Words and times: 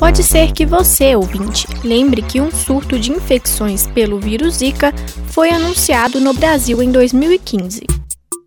Pode 0.00 0.24
ser 0.24 0.52
que 0.52 0.64
você, 0.64 1.14
ouvinte, 1.14 1.68
lembre 1.84 2.22
que 2.22 2.40
um 2.40 2.50
surto 2.50 2.98
de 2.98 3.12
infecções 3.12 3.86
pelo 3.86 4.18
vírus 4.18 4.54
Zika 4.54 4.94
foi 5.26 5.50
anunciado 5.50 6.18
no 6.18 6.32
Brasil 6.32 6.82
em 6.82 6.90
2015. 6.90 7.82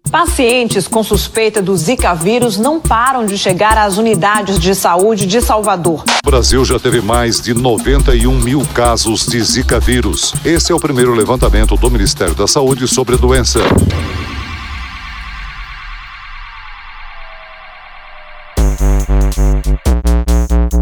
Pacientes 0.10 0.88
com 0.88 1.04
suspeita 1.04 1.62
do 1.62 1.78
Zika 1.78 2.16
vírus 2.16 2.58
não 2.58 2.80
param 2.80 3.24
de 3.24 3.38
chegar 3.38 3.78
às 3.78 3.98
unidades 3.98 4.60
de 4.60 4.74
saúde 4.74 5.28
de 5.28 5.42
Salvador. 5.42 6.04
O 6.26 6.30
Brasil 6.30 6.66
já 6.66 6.80
teve 6.80 7.02
mais 7.02 7.40
de 7.40 7.54
91 7.54 8.34
mil 8.40 8.66
casos 8.74 9.28
de 9.28 9.40
Zika 9.40 9.80
vírus. 9.80 10.34
Esse 10.44 10.72
é 10.72 10.76
o 10.76 10.80
primeiro 10.80 11.14
levantamento 11.14 11.76
do 11.76 11.92
Ministério 11.92 12.34
da 12.34 12.48
Saúde 12.48 12.88
sobre 12.88 13.14
a 13.14 13.18
doença. 13.20 13.60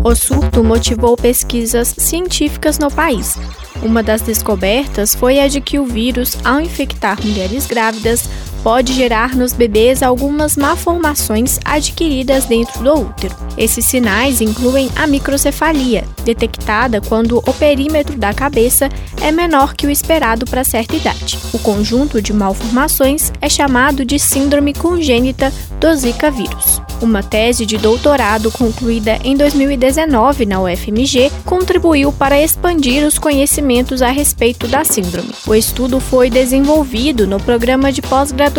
O 0.03 0.15
surto 0.15 0.63
motivou 0.63 1.15
pesquisas 1.15 1.93
científicas 1.95 2.79
no 2.79 2.89
país. 2.89 3.37
Uma 3.83 4.01
das 4.01 4.21
descobertas 4.21 5.13
foi 5.13 5.39
a 5.39 5.47
de 5.47 5.61
que 5.61 5.77
o 5.79 5.85
vírus, 5.85 6.37
ao 6.43 6.59
infectar 6.59 7.19
mulheres 7.23 7.67
grávidas, 7.67 8.27
pode 8.63 8.93
gerar 8.93 9.35
nos 9.35 9.53
bebês 9.53 10.03
algumas 10.03 10.55
malformações 10.55 11.59
adquiridas 11.65 12.45
dentro 12.45 12.83
do 12.83 12.93
útero. 12.93 13.35
Esses 13.57 13.85
sinais 13.85 14.39
incluem 14.39 14.89
a 14.95 15.07
microcefalia, 15.07 16.03
detectada 16.23 17.01
quando 17.01 17.39
o 17.39 17.53
perímetro 17.53 18.17
da 18.17 18.33
cabeça 18.33 18.87
é 19.21 19.31
menor 19.31 19.73
que 19.73 19.87
o 19.87 19.91
esperado 19.91 20.45
para 20.45 20.63
certa 20.63 20.95
idade. 20.95 21.39
O 21.53 21.59
conjunto 21.59 22.21
de 22.21 22.33
malformações 22.33 23.31
é 23.41 23.49
chamado 23.49 24.05
de 24.05 24.19
síndrome 24.19 24.73
congênita 24.73 25.51
do 25.79 25.93
Zika 25.95 26.29
vírus. 26.29 26.81
Uma 27.01 27.23
tese 27.23 27.65
de 27.65 27.79
doutorado 27.79 28.51
concluída 28.51 29.17
em 29.23 29.35
2019 29.35 30.45
na 30.45 30.61
UFMG 30.61 31.31
contribuiu 31.43 32.11
para 32.11 32.39
expandir 32.39 33.03
os 33.03 33.17
conhecimentos 33.17 34.03
a 34.03 34.11
respeito 34.11 34.67
da 34.67 34.83
síndrome. 34.83 35.31
O 35.47 35.55
estudo 35.55 35.99
foi 35.99 36.29
desenvolvido 36.29 37.25
no 37.25 37.39
programa 37.39 37.91
de 37.91 38.03
pós-graduação 38.03 38.50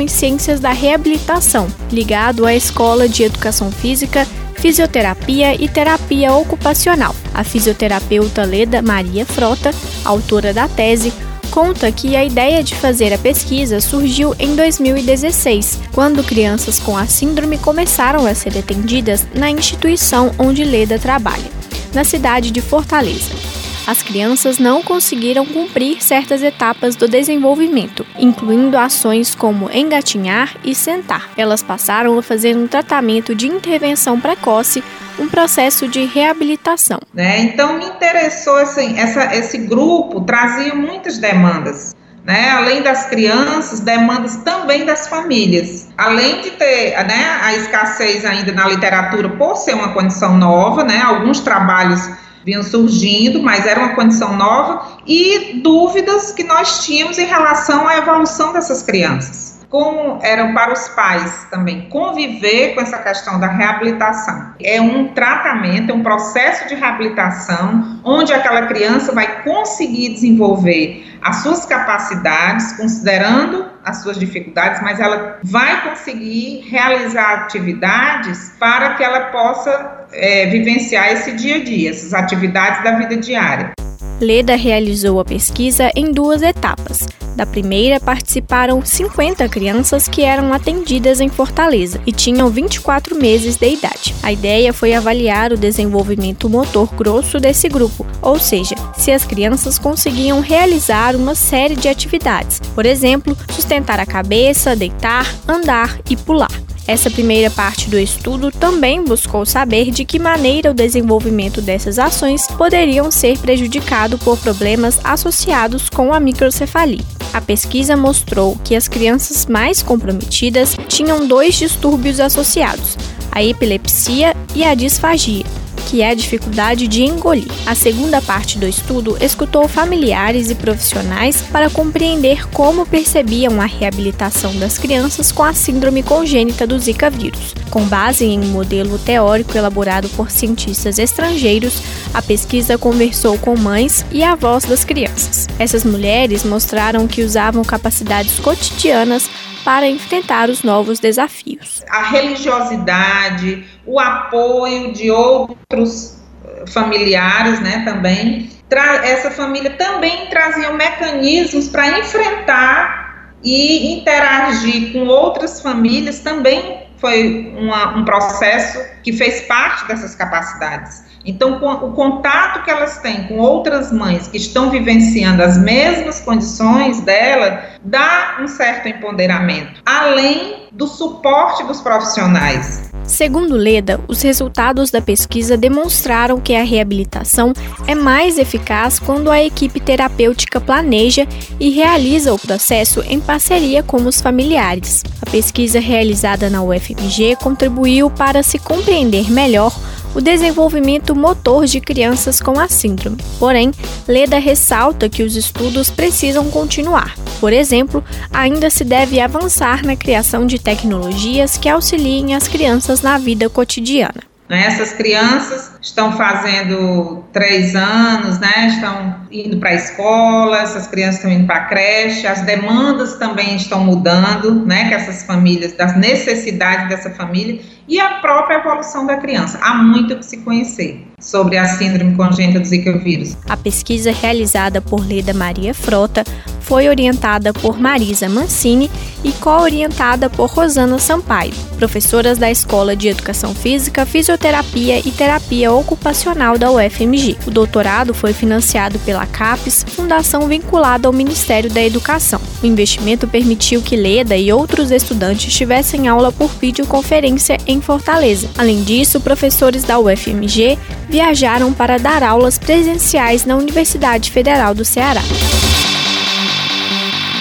em 0.00 0.06
Ciências 0.06 0.60
da 0.60 0.72
Reabilitação, 0.72 1.66
ligado 1.90 2.44
à 2.44 2.54
Escola 2.54 3.08
de 3.08 3.22
Educação 3.22 3.70
Física 3.70 4.26
fisioterapia 4.58 5.54
e 5.54 5.68
terapia 5.68 6.32
ocupacional. 6.34 7.14
A 7.32 7.44
fisioterapeuta 7.44 8.44
Leda 8.44 8.82
Maria 8.82 9.24
Frota, 9.24 9.70
autora 10.04 10.52
da 10.52 10.68
tese, 10.68 11.12
conta 11.50 11.90
que 11.90 12.14
a 12.16 12.24
ideia 12.24 12.62
de 12.62 12.74
fazer 12.74 13.12
a 13.12 13.18
pesquisa 13.18 13.80
surgiu 13.80 14.34
em 14.38 14.54
2016, 14.54 15.78
quando 15.92 16.24
crianças 16.24 16.78
com 16.78 16.96
a 16.96 17.06
síndrome 17.06 17.56
começaram 17.58 18.26
a 18.26 18.34
ser 18.34 18.58
atendidas 18.58 19.26
na 19.34 19.50
instituição 19.50 20.32
onde 20.38 20.64
Leda 20.64 20.98
trabalha, 20.98 21.50
na 21.94 22.04
cidade 22.04 22.50
de 22.50 22.60
Fortaleza 22.60 23.47
as 23.88 24.02
crianças 24.02 24.58
não 24.58 24.82
conseguiram 24.82 25.46
cumprir 25.46 26.02
certas 26.04 26.42
etapas 26.42 26.94
do 26.94 27.08
desenvolvimento, 27.08 28.04
incluindo 28.18 28.76
ações 28.76 29.34
como 29.34 29.70
engatinhar 29.72 30.54
e 30.62 30.74
sentar. 30.74 31.30
Elas 31.38 31.62
passaram 31.62 32.18
a 32.18 32.22
fazer 32.22 32.54
um 32.54 32.66
tratamento 32.66 33.34
de 33.34 33.46
intervenção 33.46 34.20
precoce, 34.20 34.84
um 35.18 35.26
processo 35.26 35.88
de 35.88 36.04
reabilitação. 36.04 37.00
Né? 37.14 37.38
Então 37.38 37.78
me 37.78 37.86
interessou 37.86 38.56
assim, 38.56 38.98
essa, 38.98 39.34
esse 39.34 39.56
grupo 39.56 40.20
trazia 40.20 40.74
muitas 40.74 41.16
demandas. 41.16 41.96
Né? 42.26 42.50
Além 42.50 42.82
das 42.82 43.06
crianças, 43.06 43.80
demandas 43.80 44.36
também 44.44 44.84
das 44.84 45.08
famílias. 45.08 45.88
Além 45.96 46.42
de 46.42 46.50
ter 46.50 46.90
né, 47.04 47.38
a 47.40 47.54
escassez 47.54 48.26
ainda 48.26 48.52
na 48.52 48.68
literatura 48.68 49.30
por 49.30 49.56
ser 49.56 49.72
uma 49.72 49.94
condição 49.94 50.36
nova, 50.36 50.84
né, 50.84 51.00
alguns 51.00 51.40
trabalhos 51.40 52.06
vinham 52.44 52.62
surgindo, 52.62 53.42
mas 53.42 53.66
era 53.66 53.80
uma 53.80 53.94
condição 53.94 54.36
nova, 54.36 54.98
e 55.06 55.60
dúvidas 55.62 56.32
que 56.32 56.44
nós 56.44 56.84
tínhamos 56.84 57.18
em 57.18 57.26
relação 57.26 57.86
à 57.86 57.98
evolução 57.98 58.52
dessas 58.52 58.82
crianças. 58.82 59.58
Como 59.68 60.18
eram 60.22 60.54
para 60.54 60.72
os 60.72 60.88
pais 60.88 61.46
também 61.50 61.90
conviver 61.90 62.74
com 62.74 62.80
essa 62.80 62.98
questão 62.98 63.38
da 63.38 63.48
reabilitação. 63.48 64.54
É 64.62 64.80
um 64.80 65.08
tratamento, 65.08 65.92
é 65.92 65.94
um 65.94 66.02
processo 66.02 66.66
de 66.68 66.74
reabilitação 66.74 68.00
onde 68.02 68.32
aquela 68.32 68.66
criança 68.66 69.12
vai 69.12 69.42
conseguir 69.42 70.08
desenvolver 70.08 71.07
as 71.22 71.36
suas 71.36 71.64
capacidades, 71.66 72.72
considerando 72.72 73.66
as 73.84 74.02
suas 74.02 74.18
dificuldades, 74.18 74.82
mas 74.82 75.00
ela 75.00 75.38
vai 75.42 75.88
conseguir 75.88 76.60
realizar 76.68 77.44
atividades 77.44 78.52
para 78.58 78.94
que 78.94 79.02
ela 79.02 79.26
possa 79.26 80.06
é, 80.12 80.46
vivenciar 80.46 81.10
esse 81.12 81.32
dia 81.32 81.56
a 81.56 81.64
dia, 81.64 81.90
essas 81.90 82.14
atividades 82.14 82.82
da 82.82 82.92
vida 82.92 83.16
diária. 83.16 83.72
Leda 84.20 84.56
realizou 84.56 85.20
a 85.20 85.24
pesquisa 85.24 85.90
em 85.94 86.12
duas 86.12 86.42
etapas. 86.42 87.06
Da 87.36 87.46
primeira, 87.46 88.00
participaram 88.00 88.84
50 88.84 89.48
crianças 89.48 90.08
que 90.08 90.22
eram 90.22 90.52
atendidas 90.52 91.20
em 91.20 91.28
Fortaleza 91.28 92.00
e 92.04 92.10
tinham 92.10 92.48
24 92.50 93.14
meses 93.14 93.56
de 93.56 93.74
idade. 93.74 94.12
A 94.24 94.32
ideia 94.32 94.72
foi 94.72 94.92
avaliar 94.92 95.52
o 95.52 95.56
desenvolvimento 95.56 96.50
motor 96.50 96.92
grosso 96.94 97.38
desse 97.38 97.68
grupo, 97.68 98.04
ou 98.20 98.40
seja, 98.40 98.74
se 98.96 99.12
as 99.12 99.24
crianças 99.24 99.78
conseguiam 99.78 100.40
realizar 100.40 101.14
uma 101.14 101.36
série 101.36 101.76
de 101.76 101.88
atividades, 101.88 102.58
por 102.74 102.84
exemplo, 102.84 103.36
sustentar 103.52 104.00
a 104.00 104.06
cabeça, 104.06 104.74
deitar, 104.74 105.32
andar 105.46 106.00
e 106.10 106.16
pular. 106.16 106.67
Essa 106.88 107.10
primeira 107.10 107.50
parte 107.50 107.90
do 107.90 107.98
estudo 107.98 108.50
também 108.50 109.04
buscou 109.04 109.44
saber 109.44 109.90
de 109.90 110.06
que 110.06 110.18
maneira 110.18 110.70
o 110.70 110.74
desenvolvimento 110.74 111.60
dessas 111.60 111.98
ações 111.98 112.46
poderiam 112.46 113.10
ser 113.10 113.36
prejudicado 113.36 114.16
por 114.16 114.38
problemas 114.38 114.98
associados 115.04 115.90
com 115.90 116.14
a 116.14 116.18
microcefalia. 116.18 117.04
A 117.34 117.42
pesquisa 117.42 117.94
mostrou 117.94 118.56
que 118.64 118.74
as 118.74 118.88
crianças 118.88 119.44
mais 119.44 119.82
comprometidas 119.82 120.78
tinham 120.88 121.28
dois 121.28 121.56
distúrbios 121.56 122.20
associados: 122.20 122.96
a 123.30 123.44
epilepsia 123.44 124.34
e 124.54 124.64
a 124.64 124.74
disfagia 124.74 125.44
que 125.88 126.02
é 126.02 126.10
a 126.10 126.14
dificuldade 126.14 126.86
de 126.86 127.02
engolir. 127.02 127.48
A 127.64 127.74
segunda 127.74 128.20
parte 128.20 128.58
do 128.58 128.68
estudo 128.68 129.16
escutou 129.22 129.66
familiares 129.66 130.50
e 130.50 130.54
profissionais 130.54 131.40
para 131.50 131.70
compreender 131.70 132.46
como 132.50 132.84
percebiam 132.84 133.58
a 133.58 133.64
reabilitação 133.64 134.54
das 134.56 134.76
crianças 134.76 135.32
com 135.32 135.42
a 135.42 135.54
síndrome 135.54 136.02
congênita 136.02 136.66
do 136.66 136.78
Zika 136.78 137.08
vírus. 137.08 137.54
Com 137.70 137.86
base 137.86 138.26
em 138.26 138.38
um 138.38 138.48
modelo 138.48 138.98
teórico 138.98 139.56
elaborado 139.56 140.10
por 140.10 140.30
cientistas 140.30 140.98
estrangeiros, 140.98 141.80
a 142.12 142.20
pesquisa 142.20 142.76
conversou 142.76 143.38
com 143.38 143.56
mães 143.56 144.04
e 144.12 144.22
avós 144.22 144.64
das 144.64 144.84
crianças. 144.84 145.46
Essas 145.58 145.84
mulheres 145.84 146.44
mostraram 146.44 147.08
que 147.08 147.22
usavam 147.22 147.64
capacidades 147.64 148.38
cotidianas 148.40 149.30
para 149.68 149.86
enfrentar 149.86 150.48
os 150.48 150.62
novos 150.62 150.98
desafios. 150.98 151.84
A 151.90 152.04
religiosidade, 152.04 153.66
o 153.84 154.00
apoio 154.00 154.94
de 154.94 155.10
outros 155.10 156.22
eh, 156.42 156.64
familiares, 156.68 157.60
né, 157.60 157.82
também. 157.84 158.48
Essa 158.70 159.30
família 159.30 159.68
também 159.72 160.26
trazia 160.28 160.72
mecanismos 160.72 161.68
para 161.68 161.98
enfrentar 161.98 163.34
e 163.44 163.92
interagir 163.92 164.90
com 164.94 165.06
outras 165.06 165.60
famílias 165.60 166.20
também 166.20 166.88
foi 166.96 167.52
uma, 167.54 167.94
um 167.94 168.06
processo 168.06 168.82
que 169.02 169.12
fez 169.12 169.42
parte 169.42 169.86
dessas 169.86 170.14
capacidades. 170.14 171.04
Então, 171.28 171.58
o 171.62 171.92
contato 171.92 172.64
que 172.64 172.70
elas 172.70 173.00
têm 173.00 173.24
com 173.24 173.36
outras 173.36 173.92
mães 173.92 174.26
que 174.26 174.38
estão 174.38 174.70
vivenciando 174.70 175.42
as 175.42 175.58
mesmas 175.58 176.20
condições 176.20 177.02
dela 177.02 177.64
dá 177.84 178.38
um 178.40 178.48
certo 178.48 178.88
empoderamento, 178.88 179.82
além 179.84 180.68
do 180.72 180.86
suporte 180.86 181.64
dos 181.64 181.82
profissionais. 181.82 182.90
Segundo 183.04 183.56
Leda, 183.56 184.00
os 184.08 184.22
resultados 184.22 184.90
da 184.90 185.00
pesquisa 185.00 185.56
demonstraram 185.56 186.40
que 186.40 186.54
a 186.54 186.62
reabilitação 186.62 187.52
é 187.86 187.94
mais 187.94 188.38
eficaz 188.38 188.98
quando 188.98 189.30
a 189.30 189.42
equipe 189.42 189.80
terapêutica 189.80 190.60
planeja 190.60 191.26
e 191.58 191.70
realiza 191.70 192.32
o 192.34 192.38
processo 192.38 193.02
em 193.06 193.20
parceria 193.20 193.82
com 193.82 193.98
os 193.98 194.20
familiares. 194.20 195.02
A 195.22 195.30
pesquisa 195.30 195.80
realizada 195.80 196.48
na 196.48 196.62
UFMG 196.62 197.36
contribuiu 197.36 198.10
para 198.10 198.42
se 198.42 198.58
compreender 198.58 199.30
melhor 199.30 199.74
o 200.18 200.20
desenvolvimento 200.20 201.14
motor 201.14 201.64
de 201.64 201.80
crianças 201.80 202.40
com 202.40 202.58
a 202.58 202.66
síndrome. 202.66 203.18
Porém, 203.38 203.70
Leda 204.08 204.36
ressalta 204.40 205.08
que 205.08 205.22
os 205.22 205.36
estudos 205.36 205.90
precisam 205.90 206.50
continuar. 206.50 207.14
Por 207.38 207.52
exemplo, 207.52 208.02
ainda 208.32 208.68
se 208.68 208.82
deve 208.82 209.20
avançar 209.20 209.84
na 209.84 209.94
criação 209.94 210.44
de 210.44 210.58
tecnologias 210.58 211.56
que 211.56 211.68
auxiliem 211.68 212.34
as 212.34 212.48
crianças 212.48 213.00
na 213.00 213.16
vida 213.16 213.48
cotidiana. 213.48 214.27
Né? 214.48 214.64
Essas 214.64 214.92
crianças 214.92 215.72
estão 215.80 216.12
fazendo 216.12 217.24
três 217.32 217.76
anos, 217.76 218.38
né? 218.38 218.68
estão 218.68 219.16
indo 219.30 219.58
para 219.58 219.70
a 219.70 219.74
escola, 219.74 220.58
essas 220.58 220.86
crianças 220.86 221.16
estão 221.16 221.30
indo 221.30 221.46
para 221.46 221.56
a 221.56 221.64
creche, 221.66 222.26
as 222.26 222.40
demandas 222.42 223.16
também 223.16 223.56
estão 223.56 223.84
mudando, 223.84 224.64
né? 224.64 224.88
que 224.88 224.94
essas 224.94 225.24
famílias, 225.24 225.72
das 225.72 225.96
necessidades 225.96 226.88
dessa 226.88 227.10
família 227.10 227.60
e 227.86 228.00
a 228.00 228.14
própria 228.20 228.56
evolução 228.56 229.06
da 229.06 229.16
criança. 229.16 229.58
Há 229.62 229.74
muito 229.74 230.16
que 230.16 230.24
se 230.24 230.38
conhecer 230.38 231.06
sobre 231.20 231.56
a 231.56 231.66
síndrome 231.66 232.14
congênita 232.14 232.60
do 232.60 232.66
Zika 232.66 232.96
vírus. 232.98 233.36
A 233.48 233.56
pesquisa 233.56 234.12
realizada 234.12 234.80
por 234.80 235.06
Leda 235.06 235.34
Maria 235.34 235.74
Frota 235.74 236.24
foi 236.68 236.86
orientada 236.86 237.50
por 237.50 237.80
Marisa 237.80 238.28
Mancini 238.28 238.90
e 239.24 239.32
co-orientada 239.32 240.28
por 240.28 240.50
Rosana 240.50 240.98
Sampaio, 240.98 241.54
professoras 241.78 242.36
da 242.36 242.50
Escola 242.50 242.94
de 242.94 243.08
Educação 243.08 243.54
Física, 243.54 244.04
Fisioterapia 244.04 244.98
e 244.98 245.10
Terapia 245.10 245.72
Ocupacional 245.72 246.58
da 246.58 246.70
UFMG. 246.70 247.38
O 247.46 247.50
doutorado 247.50 248.12
foi 248.12 248.34
financiado 248.34 248.98
pela 248.98 249.24
CAPES, 249.24 249.86
fundação 249.88 250.46
vinculada 250.46 251.08
ao 251.08 251.12
Ministério 251.12 251.70
da 251.70 251.82
Educação. 251.82 252.38
O 252.62 252.66
investimento 252.66 253.26
permitiu 253.26 253.80
que 253.80 253.96
Leda 253.96 254.36
e 254.36 254.52
outros 254.52 254.90
estudantes 254.90 255.54
tivessem 255.54 256.06
aula 256.06 256.30
por 256.30 256.50
videoconferência 256.60 257.56
em 257.66 257.80
Fortaleza. 257.80 258.46
Além 258.58 258.84
disso, 258.84 259.22
professores 259.22 259.84
da 259.84 259.98
UFMG 259.98 260.78
viajaram 261.08 261.72
para 261.72 261.98
dar 261.98 262.22
aulas 262.22 262.58
presenciais 262.58 263.46
na 263.46 263.56
Universidade 263.56 264.30
Federal 264.30 264.74
do 264.74 264.84
Ceará. 264.84 265.22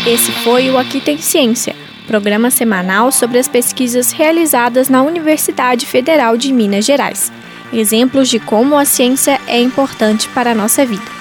Esse 0.06 0.32
foi 0.32 0.70
o 0.70 0.78
Aqui 0.78 1.02
Tem 1.02 1.18
Ciência, 1.18 1.76
programa 2.06 2.50
semanal 2.50 3.12
sobre 3.12 3.40
as 3.40 3.48
pesquisas 3.48 4.12
realizadas 4.12 4.88
na 4.88 5.02
Universidade 5.02 5.86
Federal 5.86 6.38
de 6.38 6.54
Minas 6.54 6.86
Gerais. 6.86 7.32
Exemplos 7.74 8.30
de 8.30 8.40
como 8.40 8.78
a 8.78 8.86
ciência 8.86 9.40
é 9.48 9.60
importante 9.60 10.30
para 10.30 10.52
a 10.52 10.56
nossa 10.56 10.86
vida. 10.86 11.18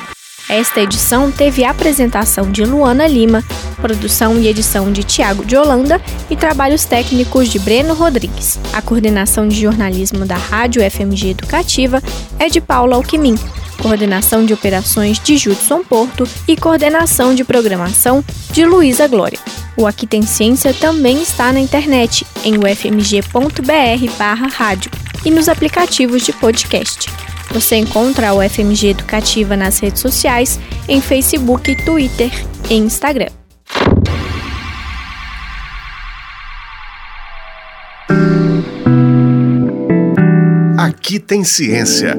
Esta 0.49 0.81
edição 0.81 1.33
teve 1.33 1.65
apresentação 1.65 2.53
de 2.53 2.65
Luana 2.65 3.09
Lima, 3.09 3.43
produção 3.81 4.39
e 4.39 4.47
edição 4.47 4.93
de 4.93 5.03
Tiago 5.03 5.45
de 5.45 5.57
Holanda 5.57 6.01
e 6.31 6.37
trabalhos 6.37 6.85
técnicos 6.85 7.49
de 7.49 7.59
Breno 7.59 7.95
Rodrigues. 7.95 8.61
A 8.73 8.81
coordenação 8.81 9.49
de 9.49 9.61
jornalismo 9.61 10.25
da 10.25 10.37
Rádio 10.37 10.89
FMG 10.89 11.31
Educativa 11.31 12.01
é 12.39 12.49
de 12.49 12.61
Paula 12.61 12.95
Alquimim 12.95 13.37
coordenação 13.77 14.45
de 14.45 14.53
operações 14.53 15.19
de 15.19 15.37
Judson 15.37 15.85
Porto 15.85 16.29
e 16.49 16.57
coordenação 16.57 17.35
de 17.35 17.45
programação 17.45 18.25
de 18.53 18.65
Luísa 18.65 19.07
Glória. 19.07 19.39
O 19.77 19.87
Aqui 19.87 20.07
Tem 20.07 20.23
Ciência 20.23 20.73
também 20.75 21.23
está 21.23 21.53
na 21.53 21.61
internet, 21.61 22.27
em 22.45 22.55
ufmg.br/rádio 22.57 23.31
e 25.25 25.31
nos 25.31 25.49
aplicativos 25.49 26.25
de 26.25 26.33
podcast. 26.33 27.11
Você 27.51 27.77
encontra 27.77 28.31
a 28.31 28.35
UFMG 28.35 28.89
Educativa 28.89 29.57
nas 29.57 29.79
redes 29.79 30.01
sociais, 30.01 30.59
em 30.89 31.01
Facebook, 31.01 31.75
Twitter 31.85 32.31
e 32.69 32.75
Instagram. 32.75 33.29
Aqui 40.79 41.19
tem 41.19 41.45
ciência. 41.45 42.19